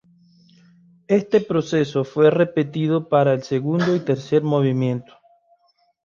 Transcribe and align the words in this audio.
Este 1.09 1.41
proceso 1.41 2.03
fue 2.03 2.31
repetido 2.31 3.07
para 3.07 3.33
el 3.33 3.43
segundo 3.43 3.95
y 3.95 3.99
tercer 3.99 4.41
movimiento. 4.41 5.13